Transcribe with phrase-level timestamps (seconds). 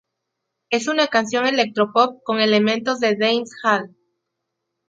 [0.71, 3.95] Es una canción electropop con elementos de dancehall.